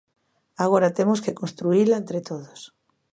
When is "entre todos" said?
2.01-2.59